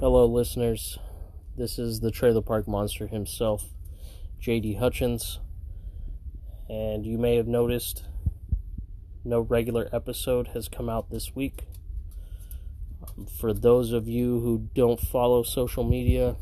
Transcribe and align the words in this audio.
Hello, 0.00 0.24
listeners. 0.24 0.98
This 1.58 1.78
is 1.78 2.00
the 2.00 2.10
Trailer 2.10 2.40
Park 2.40 2.66
Monster 2.66 3.06
himself, 3.06 3.66
JD 4.40 4.78
Hutchins. 4.78 5.40
And 6.70 7.04
you 7.04 7.18
may 7.18 7.36
have 7.36 7.46
noticed 7.46 8.04
no 9.26 9.40
regular 9.40 9.90
episode 9.92 10.48
has 10.54 10.70
come 10.70 10.88
out 10.88 11.10
this 11.10 11.36
week. 11.36 11.68
Um, 13.06 13.26
for 13.26 13.52
those 13.52 13.92
of 13.92 14.08
you 14.08 14.40
who 14.40 14.70
don't 14.74 14.98
follow 14.98 15.42
social 15.42 15.84
media, 15.84 16.36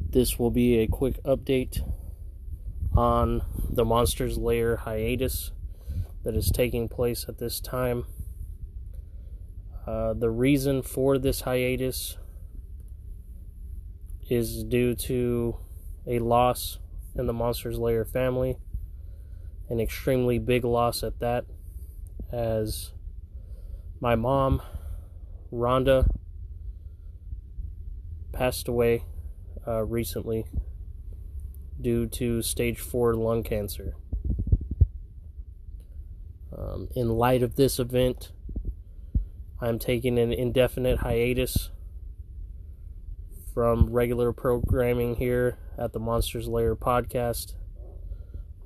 this 0.00 0.38
will 0.38 0.50
be 0.50 0.78
a 0.78 0.86
quick 0.86 1.22
update 1.22 1.86
on 2.96 3.42
the 3.68 3.84
Monsters 3.84 4.38
Lair 4.38 4.76
hiatus 4.76 5.50
that 6.24 6.34
is 6.34 6.50
taking 6.50 6.88
place 6.88 7.26
at 7.28 7.36
this 7.36 7.60
time. 7.60 8.06
Uh, 9.86 10.12
the 10.14 10.30
reason 10.30 10.82
for 10.82 11.16
this 11.16 11.42
hiatus 11.42 12.18
is 14.28 14.64
due 14.64 14.94
to 14.96 15.56
a 16.06 16.18
loss 16.18 16.78
in 17.14 17.26
the 17.26 17.32
Monsters 17.32 17.78
Lair 17.78 18.04
family, 18.04 18.56
an 19.68 19.78
extremely 19.78 20.38
big 20.40 20.64
loss 20.64 21.04
at 21.04 21.20
that, 21.20 21.44
as 22.32 22.92
my 24.00 24.16
mom, 24.16 24.60
Rhonda, 25.52 26.08
passed 28.32 28.66
away 28.66 29.04
uh, 29.66 29.84
recently 29.84 30.46
due 31.80 32.06
to 32.06 32.42
stage 32.42 32.80
4 32.80 33.14
lung 33.14 33.44
cancer. 33.44 33.94
Um, 36.56 36.88
in 36.96 37.10
light 37.10 37.42
of 37.42 37.54
this 37.54 37.78
event, 37.78 38.32
I'm 39.58 39.78
taking 39.78 40.18
an 40.18 40.32
indefinite 40.32 40.98
hiatus 40.98 41.70
from 43.54 43.88
regular 43.88 44.30
programming 44.30 45.14
here 45.16 45.56
at 45.78 45.94
the 45.94 45.98
Monsters 45.98 46.46
Lair 46.46 46.76
podcast. 46.76 47.54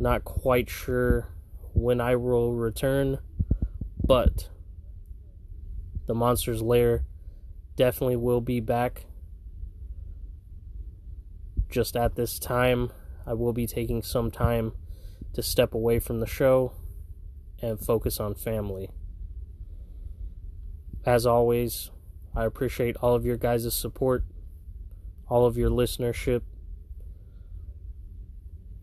Not 0.00 0.24
quite 0.24 0.68
sure 0.68 1.28
when 1.74 2.00
I 2.00 2.16
will 2.16 2.54
return, 2.54 3.18
but 4.04 4.48
the 6.06 6.14
Monsters 6.14 6.60
Lair 6.60 7.04
definitely 7.76 8.16
will 8.16 8.40
be 8.40 8.58
back. 8.58 9.06
Just 11.68 11.94
at 11.94 12.16
this 12.16 12.40
time, 12.40 12.90
I 13.24 13.34
will 13.34 13.52
be 13.52 13.68
taking 13.68 14.02
some 14.02 14.32
time 14.32 14.72
to 15.34 15.42
step 15.42 15.72
away 15.72 16.00
from 16.00 16.18
the 16.18 16.26
show 16.26 16.72
and 17.62 17.78
focus 17.78 18.18
on 18.18 18.34
family. 18.34 18.90
As 21.04 21.24
always, 21.24 21.90
I 22.34 22.44
appreciate 22.44 22.96
all 22.96 23.14
of 23.14 23.24
your 23.24 23.36
guys' 23.36 23.74
support, 23.74 24.24
all 25.28 25.46
of 25.46 25.56
your 25.56 25.70
listenership, 25.70 26.42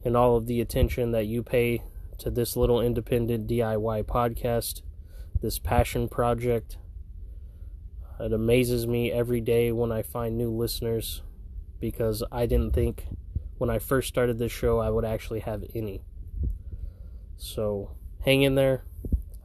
and 0.03 0.17
all 0.17 0.35
of 0.35 0.47
the 0.47 0.59
attention 0.59 1.11
that 1.11 1.25
you 1.25 1.43
pay 1.43 1.83
to 2.17 2.31
this 2.31 2.55
little 2.55 2.81
independent 2.81 3.47
DIY 3.47 4.03
podcast, 4.05 4.81
this 5.41 5.59
passion 5.59 6.07
project. 6.07 6.77
It 8.19 8.33
amazes 8.33 8.87
me 8.87 9.11
every 9.11 9.41
day 9.41 9.71
when 9.71 9.91
I 9.91 10.01
find 10.01 10.35
new 10.37 10.49
listeners 10.49 11.21
because 11.79 12.23
I 12.31 12.47
didn't 12.47 12.73
think 12.73 13.05
when 13.59 13.69
I 13.69 13.77
first 13.77 14.07
started 14.07 14.39
this 14.39 14.51
show 14.51 14.79
I 14.79 14.89
would 14.89 15.05
actually 15.05 15.41
have 15.41 15.63
any. 15.75 16.01
So 17.37 17.91
hang 18.25 18.41
in 18.41 18.55
there. 18.55 18.83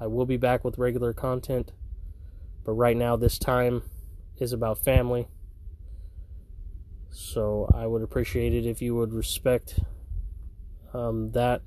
I 0.01 0.07
will 0.07 0.25
be 0.25 0.39
back 0.39 0.65
with 0.65 0.79
regular 0.79 1.13
content. 1.13 1.73
But 2.65 2.73
right 2.73 2.97
now, 2.97 3.17
this 3.17 3.39
time 3.39 3.83
is 4.39 4.53
about 4.53 4.85
family. 4.85 5.29
So 7.11 7.71
I 7.75 7.87
would 7.87 8.03
appreciate 8.03 8.55
it 8.55 8.67
if 8.67 8.81
you 8.81 8.95
would 8.95 9.13
respect 9.13 9.81
um, 10.95 11.33
that 11.33 11.63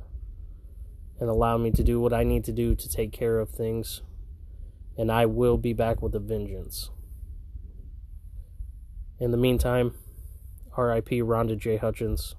and 1.20 1.30
allow 1.30 1.58
me 1.58 1.72
to 1.72 1.84
do 1.84 2.00
what 2.00 2.14
I 2.14 2.24
need 2.24 2.44
to 2.46 2.52
do 2.52 2.76
to 2.76 2.90
take 2.90 3.12
care 3.12 3.40
of 3.40 3.50
things. 3.50 4.02
And 4.98 5.12
I 5.12 5.26
will 5.26 5.58
be 5.58 5.74
back 5.74 6.02
with 6.02 6.16
a 6.16 6.20
vengeance. 6.20 6.90
In 9.20 9.32
the 9.32 9.38
meantime, 9.38 9.94
RIP 10.78 11.10
Rhonda 11.10 11.58
J. 11.58 11.78
Hutchins. 11.78 12.36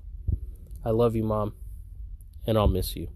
I 0.84 0.90
love 0.90 1.16
you, 1.16 1.24
Mom, 1.24 1.54
and 2.46 2.58
I'll 2.58 2.68
miss 2.68 2.96
you. 2.96 3.08